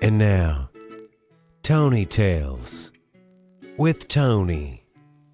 And 0.00 0.16
now, 0.16 0.70
Tony 1.64 2.06
Tales 2.06 2.92
with 3.76 4.06
Tony. 4.06 4.84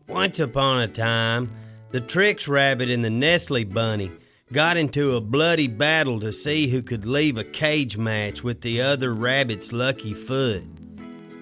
Once 0.09 0.41
upon 0.41 0.81
a 0.81 0.89
time, 0.89 1.51
the 1.91 2.01
Trix 2.01 2.49
Rabbit 2.49 2.89
and 2.89 3.05
the 3.05 3.11
Nestle 3.11 3.65
Bunny 3.65 4.11
got 4.53 4.79
into 4.79 5.17
a 5.17 5.21
bloody 5.21 5.69
battle 5.69 6.19
to 6.21 6.33
see 6.33 6.69
who 6.69 6.81
could 6.81 7.05
leave 7.05 7.37
a 7.37 7.45
cage 7.45 7.99
match 7.99 8.43
with 8.43 8.63
the 8.63 8.81
other 8.81 9.13
rabbit's 9.13 9.71
lucky 9.71 10.15
foot. 10.15 10.63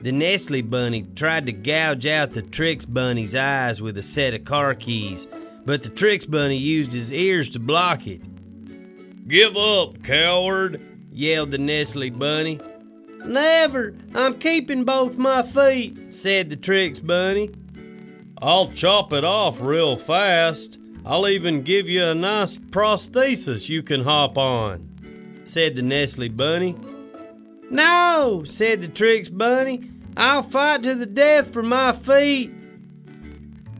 The 0.03 0.11
Nestle 0.11 0.63
Bunny 0.63 1.03
tried 1.15 1.47
to 1.47 1.53
gouge 1.53 2.07
out 2.07 2.33
the 2.33 2.43
Trix 2.43 2.85
Bunny's 2.85 3.37
eyes 3.37 3.81
with 3.81 3.97
a 3.99 4.03
set 4.03 4.35
of 4.35 4.45
car 4.45 4.75
keys, 4.75 5.29
but 5.65 5.85
the 5.85 5.91
Trix 5.91 6.25
Bunny 6.25 6.57
used 6.57 6.93
his 6.93 7.13
ears 7.13 7.49
to 7.51 7.61
block 7.61 8.09
it. 8.09 8.21
Give 9.29 9.57
up, 9.57 10.03
coward, 10.03 10.83
yelled 11.13 11.53
the 11.53 11.59
Nestle 11.59 12.11
Bunny. 12.11 12.59
Never! 13.25 13.95
I'm 14.15 14.39
keeping 14.39 14.85
both 14.85 15.17
my 15.17 15.43
feet, 15.43 16.15
said 16.15 16.51
the 16.51 16.57
Trix 16.57 16.99
Bunny. 16.99 17.51
I'll 18.39 18.73
chop 18.73 19.13
it 19.13 19.25
off 19.25 19.61
real 19.61 19.97
fast. 19.97 20.79
I'll 21.05 21.29
even 21.29 21.63
give 21.63 21.89
you 21.89 22.05
a 22.05 22.15
nice 22.15 22.59
prosthesis 22.59 23.69
you 23.69 23.83
can 23.83 24.03
hop 24.03 24.37
on, 24.39 25.41
said 25.45 25.77
the 25.77 25.83
Nestle 25.83 26.29
Bunny. 26.29 26.77
No, 27.71 28.43
said 28.45 28.81
the 28.83 28.89
Trix 28.89 29.29
Bunny. 29.29 29.91
I'll 30.17 30.43
fight 30.43 30.83
to 30.83 30.95
the 30.95 31.07
death 31.07 31.53
for 31.53 31.63
my 31.63 31.93
feet. 31.93 32.53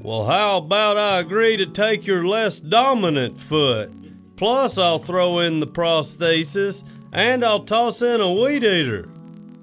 Well, 0.01 0.25
how 0.25 0.59
about 0.59 0.97
I 0.97 1.21
agree 1.21 1.57
to 1.59 1.67
take 1.67 2.07
your 2.07 2.27
less 2.27 2.59
dominant 2.59 3.39
foot? 3.39 3.93
Plus, 4.37 4.79
I'll 4.79 4.99
throw 4.99 5.41
in 5.41 5.61
the 5.61 5.67
prosthesis 5.67 6.83
and 7.13 7.45
I'll 7.45 7.65
toss 7.65 8.03
in 8.03 8.21
a 8.21 8.33
weed 8.33 8.65
eater, 8.65 9.09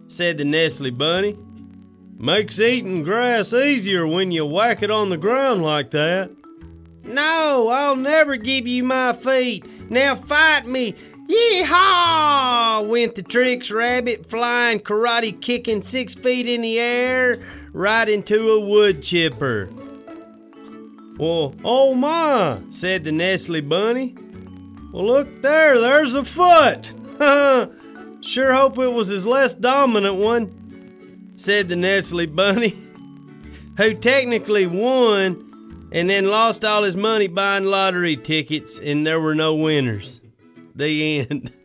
said 0.10 0.38
the 0.38 0.46
Nestle 0.46 0.92
Bunny. 0.92 1.38
Makes 2.18 2.60
eating 2.60 3.04
grass 3.04 3.54
easier 3.54 4.06
when 4.06 4.32
you 4.32 4.46
whack 4.46 4.84
it 4.84 4.92
on 4.92 5.10
the 5.10 5.18
ground 5.18 5.62
like 5.62 5.92
that. 5.92 6.32
No, 7.04 7.70
I'll 7.70 7.96
never 7.96 8.36
give 8.36 8.68
you 8.68 8.84
my 8.84 9.14
feet. 9.14 9.64
Now 9.90 10.16
fight 10.16 10.68
me. 10.68 10.96
Yeehaw! 11.30 12.88
went 12.88 13.16
the 13.16 13.22
Trix 13.22 13.72
Rabbit, 13.72 14.26
flying 14.26 14.80
karate 14.80 15.40
kicking 15.40 15.84
six 15.84 16.16
feet 16.16 16.48
in 16.48 16.62
the 16.62 16.80
air 16.80 17.40
right 17.72 18.10
into 18.10 18.50
a 18.50 18.60
wood 18.60 19.04
chipper. 19.04 19.70
Well, 21.18 21.54
oh 21.64 21.94
my, 21.94 22.62
said 22.72 23.04
the 23.04 23.12
Nestle 23.12 23.62
Bunny. 23.62 24.16
Well, 24.92 25.06
look 25.06 25.42
there, 25.44 25.80
there's 25.80 26.16
a 26.16 26.26
foot. 26.26 26.94
sure 28.22 28.54
hope 28.54 28.78
it 28.78 28.88
was 28.88 29.10
his 29.10 29.26
less 29.26 29.54
dominant 29.54 30.16
one, 30.16 31.32
said 31.36 31.70
the 31.70 31.76
Nestle 31.76 32.26
Bunny, 32.26 32.76
who 33.78 33.94
technically 33.94 34.68
won 34.68 35.90
and 35.92 36.10
then 36.10 36.28
lost 36.28 36.64
all 36.64 36.84
his 36.84 36.96
money 36.96 37.28
buying 37.28 37.66
lottery 37.66 38.16
tickets, 38.16 38.80
and 38.80 39.06
there 39.06 39.20
were 39.20 39.36
no 39.36 39.56
winners. 39.56 40.22
The 40.76 41.20
end. 41.20 41.52